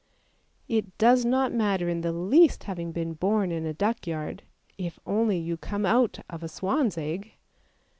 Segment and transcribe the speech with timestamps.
[0.67, 4.41] It does not matter in the least having been born in a duckyard,
[4.75, 7.33] if only you come out of a swan's egg